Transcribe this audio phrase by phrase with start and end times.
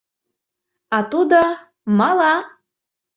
[0.97, 1.41] А тудо...
[1.97, 2.35] мала!